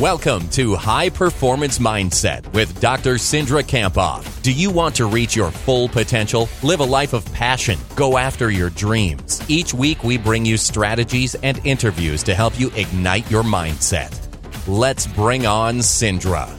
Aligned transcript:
Welcome 0.00 0.50
to 0.50 0.74
High 0.74 1.08
Performance 1.08 1.78
Mindset 1.78 2.52
with 2.52 2.82
Dr. 2.82 3.14
Cindra 3.14 3.62
Kamphoff. 3.62 4.42
Do 4.42 4.52
you 4.52 4.70
want 4.70 4.94
to 4.96 5.06
reach 5.06 5.34
your 5.34 5.50
full 5.50 5.88
potential? 5.88 6.50
Live 6.62 6.80
a 6.80 6.84
life 6.84 7.14
of 7.14 7.24
passion. 7.32 7.78
Go 7.94 8.18
after 8.18 8.50
your 8.50 8.68
dreams. 8.68 9.40
Each 9.48 9.72
week, 9.72 10.04
we 10.04 10.18
bring 10.18 10.44
you 10.44 10.58
strategies 10.58 11.34
and 11.36 11.58
interviews 11.64 12.22
to 12.24 12.34
help 12.34 12.60
you 12.60 12.70
ignite 12.76 13.30
your 13.30 13.42
mindset. 13.42 14.12
Let's 14.68 15.06
bring 15.06 15.46
on 15.46 15.78
Cindra. 15.78 16.54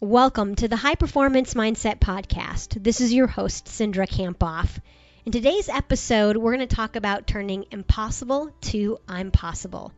Welcome 0.00 0.54
to 0.56 0.68
the 0.68 0.76
High 0.76 0.96
Performance 0.96 1.54
Mindset 1.54 1.98
Podcast. 1.98 2.84
This 2.84 3.00
is 3.00 3.10
your 3.10 3.26
host, 3.26 3.68
Cindra 3.68 4.06
Kamphoff. 4.06 4.78
In 5.24 5.32
today's 5.32 5.70
episode, 5.70 6.36
we're 6.36 6.54
going 6.54 6.68
to 6.68 6.76
talk 6.76 6.94
about 6.94 7.26
turning 7.26 7.64
impossible 7.70 8.54
to 8.62 8.98
I'm 9.08 9.30
possible. 9.30 9.94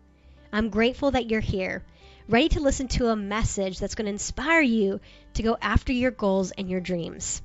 I'm 0.54 0.68
grateful 0.68 1.10
that 1.10 1.28
you're 1.28 1.40
here, 1.40 1.82
ready 2.28 2.48
to 2.50 2.60
listen 2.60 2.86
to 2.86 3.08
a 3.08 3.16
message 3.16 3.80
that's 3.80 3.96
going 3.96 4.04
to 4.04 4.12
inspire 4.12 4.60
you 4.60 5.00
to 5.32 5.42
go 5.42 5.56
after 5.60 5.92
your 5.92 6.12
goals 6.12 6.52
and 6.52 6.70
your 6.70 6.78
dreams. 6.78 7.42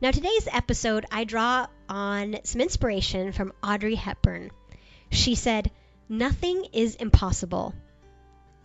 Now, 0.00 0.12
today's 0.12 0.46
episode, 0.52 1.06
I 1.10 1.24
draw 1.24 1.66
on 1.88 2.36
some 2.44 2.60
inspiration 2.60 3.32
from 3.32 3.52
Audrey 3.64 3.96
Hepburn. 3.96 4.52
She 5.10 5.34
said, 5.34 5.72
Nothing 6.08 6.66
is 6.72 6.94
impossible. 6.94 7.74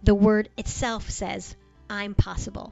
The 0.03 0.13
word 0.13 0.49
itself 0.57 1.09
says, 1.09 1.55
I'm 1.89 2.13
possible. 2.13 2.71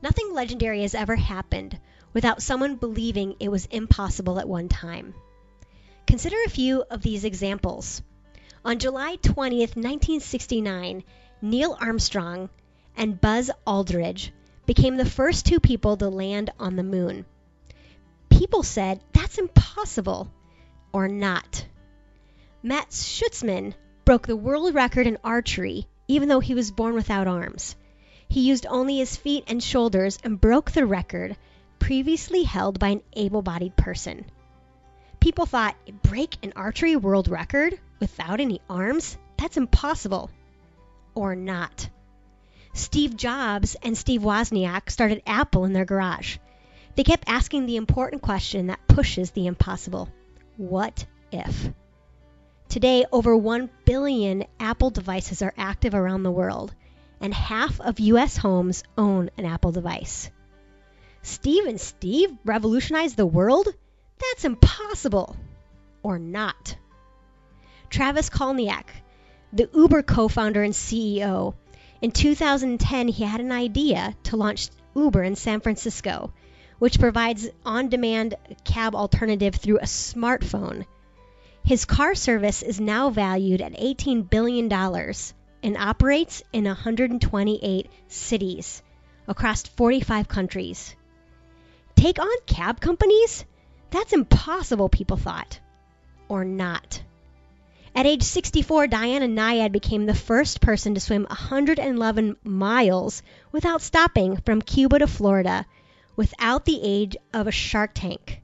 Nothing 0.00 0.32
legendary 0.32 0.82
has 0.82 0.94
ever 0.94 1.16
happened 1.16 1.80
without 2.12 2.44
someone 2.44 2.76
believing 2.76 3.34
it 3.40 3.48
was 3.48 3.66
impossible 3.66 4.38
at 4.38 4.48
one 4.48 4.68
time. 4.68 5.14
Consider 6.06 6.36
a 6.46 6.50
few 6.50 6.84
of 6.88 7.02
these 7.02 7.24
examples. 7.24 8.02
On 8.62 8.78
July 8.78 9.16
20th, 9.16 9.74
1969, 9.74 11.02
Neil 11.40 11.78
Armstrong 11.80 12.50
and 12.94 13.18
Buzz 13.18 13.50
Aldrin 13.66 14.30
became 14.66 14.98
the 14.98 15.06
first 15.06 15.46
two 15.46 15.60
people 15.60 15.96
to 15.96 16.10
land 16.10 16.50
on 16.58 16.76
the 16.76 16.82
moon. 16.82 17.24
People 18.28 18.62
said, 18.62 19.00
that's 19.14 19.38
impossible, 19.38 20.30
or 20.92 21.08
not. 21.08 21.64
Matt 22.62 22.90
Stutzman 22.90 23.72
broke 24.04 24.26
the 24.26 24.36
world 24.36 24.74
record 24.74 25.06
in 25.06 25.16
archery, 25.24 25.86
even 26.06 26.28
though 26.28 26.40
he 26.40 26.54
was 26.54 26.70
born 26.70 26.92
without 26.92 27.26
arms. 27.26 27.76
He 28.28 28.42
used 28.42 28.66
only 28.66 28.98
his 28.98 29.16
feet 29.16 29.44
and 29.46 29.62
shoulders 29.62 30.18
and 30.22 30.38
broke 30.38 30.70
the 30.70 30.84
record 30.84 31.34
previously 31.78 32.42
held 32.42 32.78
by 32.78 32.88
an 32.88 33.02
able 33.14 33.40
bodied 33.40 33.74
person. 33.76 34.26
People 35.18 35.46
thought, 35.46 35.76
break 36.02 36.36
an 36.42 36.52
archery 36.56 36.96
world 36.96 37.28
record 37.28 37.78
without 38.00 38.40
any 38.40 38.60
arms? 38.68 39.16
That's 39.36 39.56
impossible. 39.56 40.30
Or 41.14 41.36
not. 41.36 41.88
Steve 42.72 43.16
Jobs 43.16 43.76
and 43.82 43.96
Steve 43.96 44.22
Wozniak 44.22 44.90
started 44.90 45.22
Apple 45.26 45.64
in 45.64 45.72
their 45.72 45.84
garage. 45.84 46.38
They 46.96 47.04
kept 47.04 47.28
asking 47.28 47.66
the 47.66 47.76
important 47.76 48.22
question 48.22 48.68
that 48.68 48.86
pushes 48.88 49.30
the 49.30 49.46
impossible 49.46 50.08
What 50.56 51.06
if? 51.30 51.70
Today, 52.68 53.04
over 53.10 53.36
1 53.36 53.68
billion 53.84 54.44
Apple 54.60 54.90
devices 54.90 55.42
are 55.42 55.54
active 55.56 55.94
around 55.94 56.22
the 56.22 56.30
world, 56.30 56.72
and 57.20 57.34
half 57.34 57.80
of 57.80 57.98
U.S. 57.98 58.36
homes 58.36 58.84
own 58.96 59.30
an 59.36 59.44
Apple 59.44 59.72
device. 59.72 60.30
Steve 61.22 61.66
and 61.66 61.80
Steve 61.80 62.30
revolutionized 62.44 63.16
the 63.16 63.26
world? 63.26 63.66
That's 64.18 64.44
impossible. 64.44 65.36
Or 66.02 66.18
not. 66.18 66.76
Travis 67.90 68.30
Kalanick, 68.30 68.86
the 69.52 69.68
Uber 69.74 70.02
co 70.02 70.28
founder 70.28 70.62
and 70.62 70.72
CEO, 70.72 71.54
in 72.00 72.12
2010 72.12 73.08
he 73.08 73.24
had 73.24 73.40
an 73.40 73.50
idea 73.50 74.14
to 74.22 74.36
launch 74.36 74.70
Uber 74.94 75.24
in 75.24 75.34
San 75.34 75.60
Francisco, 75.60 76.32
which 76.78 77.00
provides 77.00 77.48
on 77.66 77.88
demand 77.88 78.36
cab 78.62 78.94
alternative 78.94 79.56
through 79.56 79.78
a 79.78 79.86
smartphone. 79.86 80.86
His 81.64 81.84
car 81.84 82.14
service 82.14 82.62
is 82.62 82.80
now 82.80 83.10
valued 83.10 83.60
at 83.60 83.72
$18 83.72 84.30
billion 84.30 84.72
and 84.72 85.76
operates 85.76 86.42
in 86.52 86.64
128 86.64 87.90
cities 88.06 88.82
across 89.26 89.62
45 89.62 90.28
countries. 90.28 90.94
Take 91.96 92.20
on 92.20 92.30
cab 92.46 92.80
companies? 92.80 93.44
That's 93.90 94.12
impossible, 94.12 94.88
people 94.88 95.16
thought. 95.16 95.58
Or 96.28 96.44
not. 96.44 97.02
At 97.94 98.06
age 98.06 98.22
64, 98.22 98.86
Diana 98.86 99.26
Nyad 99.26 99.72
became 99.72 100.06
the 100.06 100.14
first 100.14 100.60
person 100.60 100.94
to 100.94 101.00
swim 101.00 101.26
111 101.28 102.36
miles 102.44 103.22
without 103.52 103.82
stopping 103.82 104.36
from 104.38 104.62
Cuba 104.62 105.00
to 105.00 105.06
Florida 105.06 105.66
without 106.16 106.64
the 106.64 106.80
aid 106.82 107.16
of 107.32 107.46
a 107.46 107.52
shark 107.52 107.92
tank. 107.94 108.42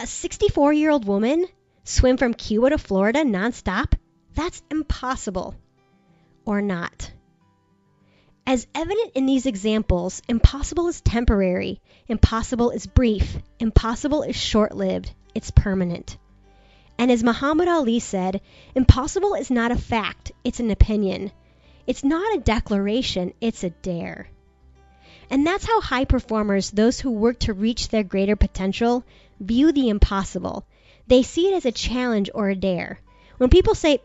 A 0.00 0.06
64 0.06 0.72
year 0.72 0.90
old 0.90 1.04
woman 1.04 1.46
swim 1.84 2.16
from 2.16 2.34
Cuba 2.34 2.70
to 2.70 2.78
Florida 2.78 3.20
nonstop? 3.20 3.94
That's 4.34 4.62
impossible. 4.70 5.54
Or 6.44 6.62
not. 6.62 7.12
As 8.46 8.66
evident 8.74 9.12
in 9.14 9.26
these 9.26 9.46
examples, 9.46 10.22
impossible 10.28 10.88
is 10.88 11.00
temporary, 11.00 11.80
impossible 12.08 12.70
is 12.70 12.86
brief, 12.86 13.36
impossible 13.58 14.22
is 14.22 14.34
short 14.34 14.74
lived, 14.74 15.14
it's 15.34 15.50
permanent. 15.50 16.16
And 17.00 17.10
as 17.10 17.24
Muhammad 17.24 17.66
Ali 17.66 17.98
said, 17.98 18.42
impossible 18.74 19.32
is 19.32 19.50
not 19.50 19.72
a 19.72 19.76
fact, 19.76 20.32
it's 20.44 20.60
an 20.60 20.70
opinion. 20.70 21.32
It's 21.86 22.04
not 22.04 22.36
a 22.36 22.40
declaration, 22.40 23.32
it's 23.40 23.64
a 23.64 23.70
dare. 23.70 24.28
And 25.30 25.46
that's 25.46 25.64
how 25.64 25.80
high 25.80 26.04
performers, 26.04 26.70
those 26.70 27.00
who 27.00 27.10
work 27.10 27.38
to 27.38 27.54
reach 27.54 27.88
their 27.88 28.02
greater 28.02 28.36
potential, 28.36 29.02
view 29.40 29.72
the 29.72 29.88
impossible. 29.88 30.66
They 31.06 31.22
see 31.22 31.48
it 31.48 31.54
as 31.54 31.64
a 31.64 31.72
challenge 31.72 32.28
or 32.34 32.50
a 32.50 32.54
dare. 32.54 33.00
When 33.38 33.48
people 33.48 33.74
say, 33.74 34.00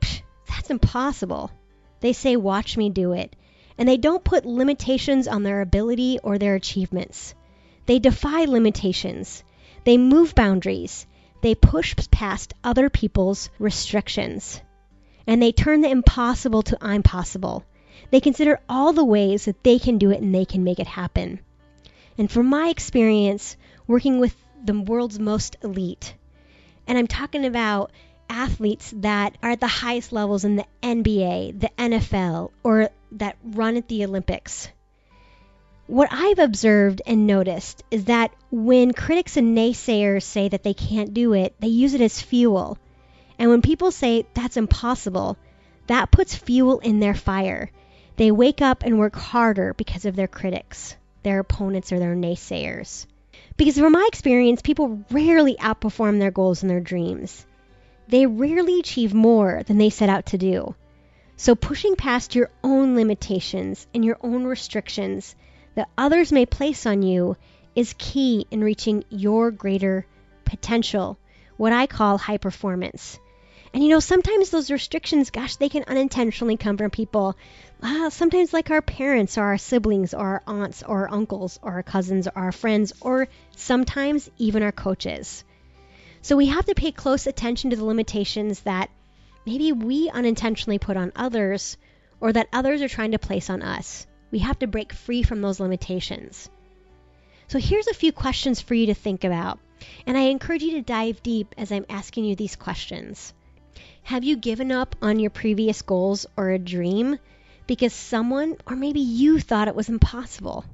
that's 0.48 0.70
impossible, 0.70 1.52
they 2.00 2.14
say, 2.14 2.38
watch 2.38 2.78
me 2.78 2.90
do 2.90 3.12
it 3.12 3.36
and 3.78 3.90
they 3.90 3.98
don't 3.98 4.24
put 4.24 4.46
limitations 4.46 5.28
on 5.28 5.44
their 5.44 5.60
ability 5.60 6.20
or 6.24 6.38
their 6.38 6.56
achievements. 6.56 7.36
They 7.88 8.00
defy 8.00 8.46
limitations. 8.46 9.44
They 9.84 9.98
move 9.98 10.34
boundaries. 10.34 11.06
They 11.46 11.54
push 11.54 11.94
past 12.10 12.56
other 12.64 12.90
people's 12.90 13.52
restrictions. 13.60 14.60
And 15.28 15.40
they 15.40 15.52
turn 15.52 15.82
the 15.82 15.92
impossible 15.92 16.64
to 16.64 16.78
I'm 16.82 17.04
possible. 17.04 17.64
They 18.10 18.20
consider 18.20 18.60
all 18.68 18.94
the 18.94 19.06
ways 19.06 19.46
that 19.46 19.64
they 19.64 19.78
can 19.78 20.00
do 20.00 20.10
it 20.10 20.24
and 20.24 20.34
they 20.34 20.46
can 20.46 20.64
make 20.64 20.80
it 20.80 20.88
happen. 20.88 21.40
And 22.18 22.32
from 22.32 22.48
my 22.48 22.70
experience 22.70 23.58
working 23.86 24.18
with 24.18 24.36
the 24.64 24.74
world's 24.74 25.20
most 25.20 25.58
elite, 25.62 26.16
and 26.88 26.98
I'm 26.98 27.06
talking 27.06 27.46
about 27.46 27.92
athletes 28.28 28.92
that 28.96 29.38
are 29.44 29.52
at 29.52 29.60
the 29.60 29.68
highest 29.68 30.12
levels 30.12 30.46
in 30.46 30.56
the 30.56 30.66
NBA, 30.82 31.60
the 31.60 31.70
NFL, 31.78 32.54
or 32.64 32.90
that 33.12 33.38
run 33.44 33.78
at 33.78 33.88
the 33.88 34.04
Olympics. 34.04 34.68
What 35.88 36.10
I've 36.12 36.40
observed 36.40 37.02
and 37.06 37.28
noticed 37.28 37.84
is 37.92 38.06
that 38.06 38.34
when 38.52 38.94
critics 38.94 39.38
and 39.38 39.58
naysayers 39.58 40.24
say 40.24 40.50
that 40.50 40.64
they 40.64 40.74
can't 40.74 41.14
do 41.14 41.34
it, 41.34 41.56
they 41.60 41.68
use 41.68 41.94
it 41.94 42.02
as 42.02 42.22
fuel. 42.22 42.78
And 43.38 43.50
when 43.50 43.62
people 43.62 43.92
say 43.92 44.26
that's 44.34 44.58
impossible, 44.58 45.38
that 45.88 46.12
puts 46.12 46.36
fuel 46.36 46.80
in 46.80 47.00
their 47.00 47.14
fire. 47.14 47.70
They 48.16 48.32
wake 48.32 48.62
up 48.62 48.84
and 48.84 48.98
work 48.98 49.16
harder 49.16 49.74
because 49.74 50.06
of 50.06 50.16
their 50.16 50.28
critics, 50.28 50.96
their 51.24 51.40
opponents, 51.40 51.92
or 51.92 52.00
their 52.00 52.16
naysayers. 52.16 53.06
Because 53.58 53.78
from 53.78 53.94
my 53.94 54.06
experience, 54.08 54.62
people 54.62 55.04
rarely 55.12 55.56
outperform 55.56 56.20
their 56.20 56.32
goals 56.32 56.64
and 56.64 56.70
their 56.70 56.80
dreams 56.80 57.46
they 58.08 58.26
rarely 58.26 58.80
achieve 58.80 59.14
more 59.14 59.64
than 59.66 59.78
they 59.78 59.90
set 59.90 60.10
out 60.10 60.28
to 60.28 60.38
do. 60.38 60.76
So, 61.38 61.56
pushing 61.56 61.96
past 61.96 62.36
your 62.36 62.50
own 62.64 62.96
limitations 62.96 63.88
and 63.94 64.06
your 64.06 64.18
own 64.22 64.46
restrictions 64.46 65.36
that 65.76 65.90
others 65.98 66.32
may 66.32 66.46
place 66.46 66.86
on 66.86 67.04
you 67.04 67.38
is 67.76 67.96
key 67.98 68.48
in 68.50 68.64
reaching 68.64 69.04
your 69.10 69.52
greater 69.52 70.06
potential, 70.46 71.18
what 71.58 71.74
I 71.74 71.88
call 71.88 72.18
high 72.18 72.38
performance. 72.38 73.20
And 73.74 73.84
you 73.84 73.90
know, 73.90 74.00
sometimes 74.00 74.50
those 74.50 74.72
restrictions, 74.72 75.32
gosh, 75.32 75.58
they 75.58 75.68
can 75.68 75.84
unintentionally 75.86 76.56
come 76.56 76.78
from 76.78 76.92
people, 76.92 77.36
uh, 77.84 78.10
sometimes 78.10 78.54
like 78.54 78.72
our 78.72 78.82
parents 78.82 79.38
or 79.38 79.44
our 79.44 79.58
siblings 79.58 80.14
or 80.14 80.22
our 80.26 80.44
aunts 80.48 80.82
or 80.82 81.02
our 81.02 81.12
uncles 81.12 81.60
or 81.62 81.74
our 81.74 81.84
cousins 81.84 82.28
or 82.28 82.38
our 82.38 82.52
friends, 82.54 82.94
or 83.02 83.28
sometimes 83.58 84.30
even 84.38 84.64
our 84.64 84.72
coaches. 84.72 85.44
So 86.22 86.38
we 86.38 86.48
have 86.48 86.66
to 86.68 86.74
pay 86.74 86.94
close 86.94 87.28
attention 87.28 87.72
to 87.72 87.76
the 87.76 87.84
limitations 87.84 88.62
that 88.62 88.90
maybe 89.46 89.74
we 89.74 90.10
unintentionally 90.10 90.80
put 90.80 90.96
on 90.96 91.12
others 91.16 91.76
or 92.22 92.32
that 92.32 92.48
others 92.54 92.82
are 92.82 92.88
trying 92.88 93.12
to 93.12 93.20
place 93.20 93.50
on 93.50 93.62
us. 93.62 94.08
We 94.36 94.40
have 94.40 94.60
to 94.60 94.68
break 94.68 94.92
free 94.92 95.24
from 95.24 95.42
those 95.42 95.62
limitations. 95.62 96.50
So 97.48 97.58
here's 97.58 97.88
a 97.88 97.94
few 97.94 98.12
questions 98.12 98.60
for 98.60 98.74
you 98.74 98.88
to 98.88 98.94
think 98.94 99.24
about, 99.24 99.60
and 100.06 100.18
I 100.18 100.24
encourage 100.24 100.62
you 100.62 100.72
to 100.72 100.82
dive 100.82 101.24
deep 101.24 101.56
as 101.58 101.72
I'm 101.72 101.86
asking 101.90 102.26
you 102.26 102.36
these 102.36 102.58
questions. 102.58 103.34
Have 104.04 104.26
you 104.26 104.36
given 104.36 104.74
up 104.74 104.98
on 105.02 105.20
your 105.20 105.30
previous 105.30 105.82
goals 105.84 106.26
or 106.36 106.50
a 106.50 106.60
dream 106.60 107.18
because 107.66 107.94
someone 107.94 108.58
or 108.68 108.76
maybe 108.76 109.00
you 109.00 109.40
thought 109.40 109.70
it 109.70 109.76
was 109.76 109.88
impossible? 109.88 110.66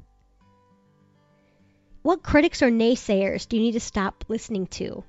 What 2.02 2.24
critics 2.24 2.64
or 2.64 2.72
naysayers 2.72 3.48
do 3.48 3.58
you 3.58 3.62
need 3.62 3.74
to 3.74 3.80
stop 3.80 4.26
listening 4.28 4.66
to? 4.82 5.04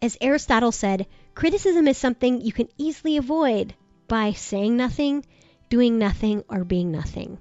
As 0.00 0.16
Aristotle 0.22 0.72
said, 0.72 1.06
criticism 1.34 1.86
is 1.86 1.98
something 1.98 2.40
you 2.40 2.54
can 2.54 2.70
easily 2.78 3.18
avoid 3.18 3.74
by 4.08 4.32
saying 4.32 4.78
nothing, 4.78 5.26
doing 5.70 5.98
nothing, 5.98 6.44
or 6.48 6.64
being 6.64 6.92
nothing. 6.92 7.38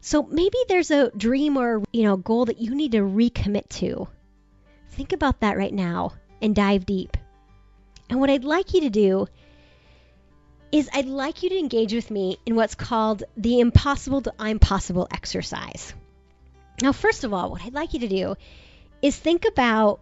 So 0.00 0.22
maybe 0.24 0.58
there's 0.68 0.90
a 0.90 1.10
dream 1.12 1.56
or 1.56 1.82
you 1.92 2.02
know 2.02 2.16
goal 2.16 2.46
that 2.46 2.58
you 2.58 2.74
need 2.74 2.92
to 2.92 2.98
recommit 2.98 3.68
to. 3.80 4.08
Think 4.90 5.12
about 5.12 5.40
that 5.40 5.56
right 5.56 5.72
now 5.72 6.12
and 6.42 6.54
dive 6.54 6.84
deep. 6.84 7.16
And 8.10 8.20
what 8.20 8.30
I'd 8.30 8.44
like 8.44 8.74
you 8.74 8.82
to 8.82 8.90
do 8.90 9.28
is 10.70 10.90
I'd 10.92 11.06
like 11.06 11.42
you 11.42 11.48
to 11.50 11.58
engage 11.58 11.94
with 11.94 12.10
me 12.10 12.36
in 12.44 12.54
what's 12.56 12.74
called 12.74 13.22
the 13.36 13.60
impossible 13.60 14.22
to 14.22 14.34
I'm 14.38 14.58
possible 14.58 15.08
exercise. 15.10 15.94
Now, 16.82 16.92
first 16.92 17.24
of 17.24 17.32
all, 17.32 17.50
what 17.50 17.62
I'd 17.62 17.74
like 17.74 17.94
you 17.94 18.00
to 18.00 18.08
do 18.08 18.34
is 19.00 19.16
think 19.16 19.44
about 19.46 20.00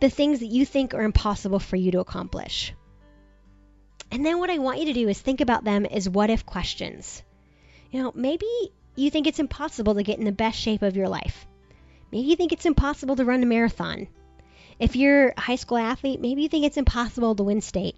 the 0.00 0.10
things 0.10 0.40
that 0.40 0.46
you 0.46 0.64
think 0.64 0.94
are 0.94 1.02
impossible 1.02 1.58
for 1.58 1.76
you 1.76 1.92
to 1.92 2.00
accomplish. 2.00 2.72
And 4.10 4.24
then 4.24 4.38
what 4.38 4.50
I 4.50 4.58
want 4.58 4.78
you 4.78 4.86
to 4.86 4.92
do 4.92 5.08
is 5.08 5.20
think 5.20 5.40
about 5.40 5.64
them 5.64 5.86
as 5.86 6.08
what 6.08 6.30
if 6.30 6.46
questions. 6.46 7.22
You 7.90 8.02
know, 8.02 8.12
maybe 8.14 8.46
you 8.96 9.10
think 9.10 9.26
it's 9.26 9.38
impossible 9.38 9.94
to 9.94 10.02
get 10.02 10.18
in 10.18 10.24
the 10.24 10.32
best 10.32 10.58
shape 10.58 10.82
of 10.82 10.96
your 10.96 11.08
life. 11.08 11.46
Maybe 12.10 12.26
you 12.26 12.36
think 12.36 12.52
it's 12.52 12.66
impossible 12.66 13.16
to 13.16 13.24
run 13.24 13.42
a 13.42 13.46
marathon. 13.46 14.08
If 14.78 14.96
you're 14.96 15.28
a 15.28 15.40
high 15.40 15.56
school 15.56 15.78
athlete, 15.78 16.20
maybe 16.20 16.42
you 16.42 16.48
think 16.48 16.64
it's 16.64 16.76
impossible 16.76 17.34
to 17.34 17.42
win 17.42 17.60
state. 17.60 17.96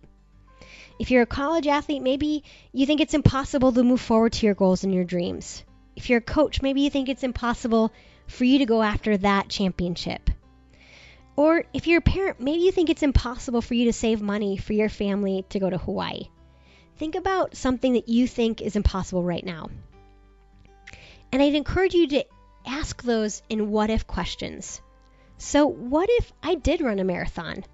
If 0.98 1.10
you're 1.10 1.22
a 1.22 1.26
college 1.26 1.66
athlete, 1.66 2.02
maybe 2.02 2.44
you 2.72 2.86
think 2.86 3.00
it's 3.00 3.14
impossible 3.14 3.72
to 3.72 3.84
move 3.84 4.00
forward 4.00 4.32
to 4.34 4.46
your 4.46 4.54
goals 4.54 4.84
and 4.84 4.94
your 4.94 5.04
dreams. 5.04 5.62
If 5.96 6.10
you're 6.10 6.18
a 6.18 6.22
coach, 6.22 6.60
maybe 6.60 6.82
you 6.82 6.90
think 6.90 7.08
it's 7.08 7.22
impossible 7.22 7.92
for 8.26 8.44
you 8.44 8.58
to 8.58 8.66
go 8.66 8.82
after 8.82 9.16
that 9.16 9.48
championship. 9.48 10.30
Or 11.40 11.64
if 11.72 11.86
you're 11.86 12.00
a 12.00 12.02
parent, 12.02 12.38
maybe 12.38 12.64
you 12.64 12.70
think 12.70 12.90
it's 12.90 13.02
impossible 13.02 13.62
for 13.62 13.72
you 13.72 13.86
to 13.86 13.94
save 13.94 14.20
money 14.20 14.58
for 14.58 14.74
your 14.74 14.90
family 14.90 15.46
to 15.48 15.58
go 15.58 15.70
to 15.70 15.78
Hawaii. 15.78 16.24
Think 16.98 17.14
about 17.14 17.56
something 17.56 17.94
that 17.94 18.10
you 18.10 18.26
think 18.26 18.60
is 18.60 18.76
impossible 18.76 19.22
right 19.22 19.42
now. 19.42 19.70
And 21.32 21.40
I'd 21.40 21.54
encourage 21.54 21.94
you 21.94 22.08
to 22.08 22.26
ask 22.66 23.02
those 23.02 23.42
in 23.48 23.70
what 23.70 23.88
if 23.88 24.06
questions. 24.06 24.82
So, 25.38 25.66
what 25.66 26.10
if 26.12 26.30
I 26.42 26.56
did 26.56 26.82
run 26.82 26.98
a 26.98 27.04
marathon? 27.04 27.64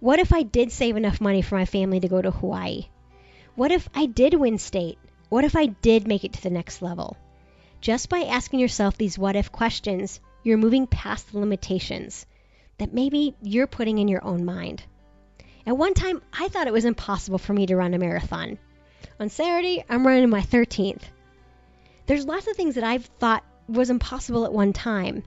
What 0.00 0.18
if 0.18 0.32
I 0.32 0.42
did 0.42 0.72
save 0.72 0.96
enough 0.96 1.20
money 1.20 1.40
for 1.40 1.54
my 1.54 1.66
family 1.66 2.00
to 2.00 2.08
go 2.08 2.20
to 2.20 2.32
Hawaii? 2.32 2.88
What 3.54 3.70
if 3.70 3.88
I 3.94 4.06
did 4.06 4.34
win 4.34 4.58
state? 4.58 4.98
What 5.28 5.44
if 5.44 5.54
I 5.54 5.66
did 5.66 6.08
make 6.08 6.24
it 6.24 6.32
to 6.32 6.42
the 6.42 6.50
next 6.50 6.82
level? 6.82 7.16
Just 7.80 8.08
by 8.08 8.24
asking 8.24 8.58
yourself 8.58 8.98
these 8.98 9.16
what 9.16 9.36
if 9.36 9.52
questions, 9.52 10.18
you're 10.42 10.58
moving 10.58 10.88
past 10.88 11.30
the 11.30 11.38
limitations 11.38 12.26
that 12.78 12.92
maybe 12.92 13.34
you're 13.42 13.66
putting 13.66 13.98
in 13.98 14.08
your 14.08 14.24
own 14.24 14.44
mind. 14.44 14.82
At 15.66 15.76
one 15.76 15.94
time, 15.94 16.20
I 16.32 16.48
thought 16.48 16.66
it 16.66 16.72
was 16.72 16.84
impossible 16.84 17.38
for 17.38 17.52
me 17.52 17.66
to 17.66 17.76
run 17.76 17.94
a 17.94 17.98
marathon. 17.98 18.58
On 19.18 19.28
Saturday, 19.28 19.84
I'm 19.88 20.06
running 20.06 20.28
my 20.28 20.42
13th. 20.42 21.02
There's 22.06 22.26
lots 22.26 22.46
of 22.46 22.56
things 22.56 22.74
that 22.74 22.84
I've 22.84 23.06
thought 23.06 23.44
was 23.68 23.90
impossible 23.90 24.44
at 24.44 24.52
one 24.52 24.72
time. 24.72 25.22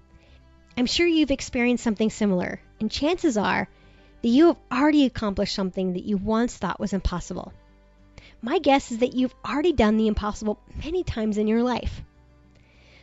I'm 0.77 0.85
sure 0.85 1.07
you've 1.07 1.31
experienced 1.31 1.83
something 1.83 2.11
similar, 2.11 2.61
and 2.79 2.91
chances 2.91 3.37
are 3.37 3.67
that 4.21 4.27
you 4.27 4.47
have 4.47 4.57
already 4.71 5.05
accomplished 5.05 5.55
something 5.55 5.93
that 5.93 6.05
you 6.05 6.17
once 6.17 6.55
thought 6.55 6.79
was 6.79 6.93
impossible. 6.93 7.51
My 8.41 8.59
guess 8.59 8.91
is 8.91 8.99
that 8.99 9.15
you've 9.15 9.33
already 9.43 9.73
done 9.73 9.97
the 9.97 10.07
impossible 10.07 10.59
many 10.83 11.03
times 11.03 11.39
in 11.39 11.47
your 11.47 11.63
life. 11.63 12.03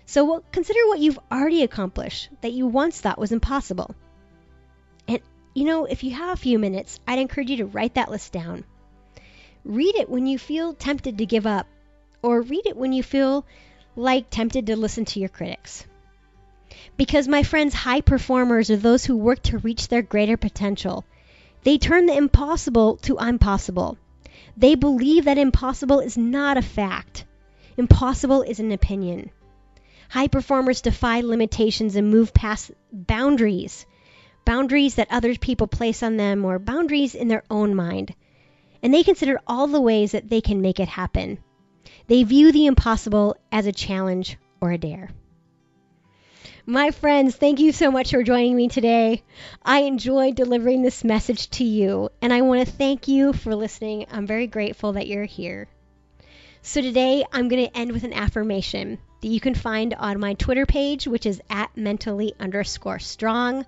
So 0.07 0.45
consider 0.53 0.87
what 0.87 1.01
you've 1.01 1.19
already 1.33 1.63
accomplished 1.63 2.29
that 2.43 2.53
you 2.53 2.67
once 2.67 3.01
thought 3.01 3.19
was 3.19 3.33
impossible. 3.33 3.95
You 5.55 5.65
know, 5.65 5.85
if 5.85 6.03
you 6.03 6.11
have 6.11 6.31
a 6.31 6.41
few 6.41 6.59
minutes, 6.59 6.99
I'd 7.07 7.21
encourage 7.21 7.49
you 7.49 7.59
to 7.59 7.67
write 7.67 7.95
that 7.95 8.11
list 8.11 8.33
down. 8.33 8.65
Read 9.65 9.95
it 9.95 10.11
when 10.11 10.27
you 10.27 10.37
feel 10.37 10.75
tempted 10.75 11.19
to 11.19 11.27
give 11.27 11.47
up, 11.47 11.69
or 12.23 12.43
read 12.43 12.67
it 12.67 12.77
when 12.77 12.93
you 12.93 13.05
feel 13.05 13.47
like 13.95 14.29
tempted 14.31 14.67
to 14.67 14.77
listen 14.77 15.05
to 15.05 15.21
your 15.21 15.29
critics. 15.29 15.87
Because, 16.97 17.29
my 17.29 17.45
friends, 17.45 17.73
high 17.73 18.01
performers 18.01 18.69
are 18.71 18.77
those 18.77 19.05
who 19.05 19.17
work 19.17 19.43
to 19.45 19.59
reach 19.59 19.87
their 19.87 20.03
greater 20.03 20.37
potential. 20.37 21.05
They 21.63 21.79
turn 21.79 22.07
the 22.07 22.17
impossible 22.17 22.97
to 23.03 23.19
impossible. 23.19 23.97
They 24.57 24.75
believe 24.75 25.27
that 25.27 25.39
impossible 25.39 26.01
is 26.01 26.19
not 26.19 26.57
a 26.57 26.63
fact, 26.63 27.27
impossible 27.77 28.43
is 28.43 28.59
an 28.59 28.73
opinion. 28.73 29.31
High 30.09 30.29
performers 30.29 30.81
defy 30.81 31.21
limitations 31.21 31.95
and 31.95 32.11
move 32.11 32.35
past 32.35 32.73
boundaries 32.93 33.87
boundaries 34.45 34.97
that 34.97 35.09
other 35.11 35.35
people 35.37 35.67
place 35.67 36.03
on 36.03 36.17
them, 36.17 36.45
or 36.45 36.59
boundaries 36.59 37.15
in 37.15 37.29
their 37.29 37.45
own 37.51 37.75
mind. 37.75 38.15
And 38.83 38.93
they 38.93 39.03
consider 39.03 39.41
all 39.47 39.67
the 39.67 39.81
ways 39.81 40.13
that 40.13 40.29
they 40.29 40.41
can 40.41 40.61
make 40.61 40.81
it 40.81 40.89
happen. 40.89 41.39
They 42.07 42.23
view 42.23 42.53
the 42.53 42.67
impossible 42.67 43.37
as 43.51 43.67
a 43.67 43.73
challenge 43.73 44.37
or 44.61 44.73
a 44.73 44.79
dare. 44.79 45.11
My 46.67 46.93
friends, 46.93 47.37
thank 47.37 47.61
you 47.61 47.73
so 47.73 47.91
much 47.91 48.11
for 48.11 48.23
joining 48.23 48.57
me 48.57 48.69
today. 48.69 49.23
I 49.63 49.81
enjoyed 49.81 50.35
delivering 50.35 50.81
this 50.81 51.05
message 51.05 51.51
to 51.51 51.65
you, 51.65 52.09
and 52.23 52.33
I 52.33 52.41
want 52.41 52.67
to 52.67 52.73
thank 52.73 53.07
you 53.07 53.35
for 53.35 53.55
listening. 53.55 54.07
I'm 54.11 54.27
very 54.27 54.47
grateful 54.47 54.95
that 54.95 55.07
you're 55.07 55.27
here. 55.27 55.69
So, 56.63 56.81
today 56.81 57.23
I'm 57.31 57.49
going 57.49 57.67
to 57.67 57.77
end 57.77 57.93
with 57.93 58.05
an 58.05 58.15
affirmation 58.15 58.97
that 59.21 59.29
you 59.29 59.41
can 59.41 59.55
find 59.55 59.93
on 59.93 60.19
my 60.19 60.33
Twitter 60.33 60.65
page, 60.65 61.07
which 61.07 61.27
is 61.27 61.43
at 61.51 61.77
mentally 61.77 62.33
underscore 62.41 62.99
strong. 62.99 63.67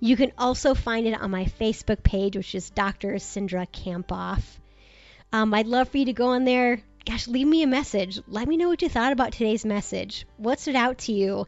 You 0.00 0.16
can 0.16 0.32
also 0.38 0.74
find 0.74 1.06
it 1.06 1.20
on 1.20 1.30
my 1.30 1.44
Facebook 1.44 2.02
page, 2.02 2.36
which 2.36 2.54
is 2.54 2.70
Dr. 2.70 3.12
Cindra 3.14 3.66
Kamphoff. 3.70 4.42
Um, 5.30 5.52
I'd 5.52 5.66
love 5.66 5.90
for 5.90 5.98
you 5.98 6.06
to 6.06 6.14
go 6.14 6.28
on 6.28 6.44
there. 6.44 6.80
Gosh, 7.04 7.28
leave 7.28 7.46
me 7.46 7.62
a 7.62 7.66
message. 7.66 8.18
Let 8.26 8.48
me 8.48 8.56
know 8.56 8.68
what 8.68 8.80
you 8.80 8.88
thought 8.88 9.12
about 9.12 9.32
today's 9.32 9.64
message. 9.64 10.26
What 10.38 10.58
stood 10.58 10.74
out 10.74 10.98
to 11.00 11.12
you? 11.12 11.46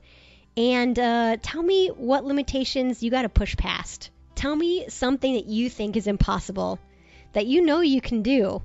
And 0.56 0.99
uh, 0.99 1.38
tell 1.40 1.62
me 1.62 1.88
what 1.88 2.25
limitations 2.25 3.02
you 3.02 3.10
got 3.10 3.22
to 3.22 3.31
push 3.31 3.56
past. 3.56 4.10
Tell 4.34 4.55
me 4.55 4.86
something 4.88 5.34
that 5.34 5.46
you 5.46 5.70
think 5.70 5.96
is 5.96 6.06
impossible 6.06 6.79
that 7.32 7.46
you 7.46 7.62
know 7.62 7.81
you 7.81 8.03
can 8.03 8.22
do. 8.22 8.62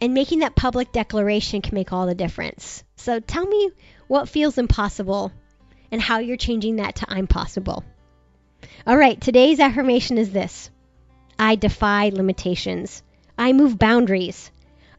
And 0.00 0.14
making 0.14 0.40
that 0.40 0.54
public 0.54 0.92
declaration 0.92 1.62
can 1.62 1.74
make 1.74 1.92
all 1.92 2.06
the 2.06 2.14
difference. 2.14 2.84
So 2.96 3.18
tell 3.18 3.46
me 3.46 3.70
what 4.06 4.28
feels 4.28 4.58
impossible 4.58 5.32
and 5.90 6.00
how 6.00 6.18
you're 6.18 6.36
changing 6.36 6.76
that 6.76 6.96
to 6.96 7.06
I'm 7.08 7.26
possible. 7.26 7.82
All 8.86 8.96
right, 8.96 9.20
today's 9.20 9.60
affirmation 9.60 10.18
is 10.18 10.30
this 10.30 10.70
I 11.38 11.54
defy 11.54 12.08
limitations. 12.08 13.02
I 13.36 13.52
move 13.52 13.78
boundaries. 13.78 14.50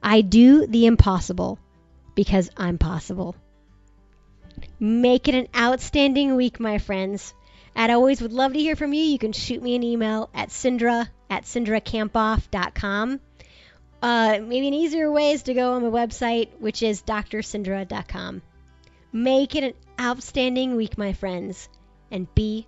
I 0.02 0.22
do 0.22 0.66
the 0.68 0.86
impossible 0.86 1.60
because 2.16 2.50
I'm 2.56 2.78
possible. 2.78 3.36
Make 4.80 5.28
it 5.28 5.36
an 5.36 5.48
outstanding 5.56 6.36
week, 6.36 6.60
my 6.60 6.78
friends. 6.78 7.34
I 7.76 7.92
always 7.92 8.22
would 8.22 8.34
love 8.34 8.54
to 8.54 8.60
hear 8.60 8.76
from 8.76 8.94
you. 8.94 9.04
You 9.04 9.20
can 9.20 9.34
shoot 9.34 9.62
me 9.62 9.76
an 9.76 9.84
email 9.84 10.30
at 10.34 10.50
Cindra 10.50 11.08
at 11.30 11.44
CindraKamphoff.com. 11.44 13.20
Uh, 14.02 14.40
maybe 14.42 14.68
an 14.68 14.74
easier 14.74 15.12
way 15.12 15.32
is 15.32 15.44
to 15.44 15.54
go 15.54 15.74
on 15.74 15.84
my 15.84 15.90
website, 15.90 16.50
which 16.60 16.82
is 16.82 17.02
drcindra.com. 17.02 18.42
Make 19.12 19.56
it 19.56 19.64
an 19.64 19.74
outstanding 20.00 20.76
week, 20.76 20.98
my 20.98 21.14
friends 21.14 21.68
and 22.12 22.34
be 22.36 22.68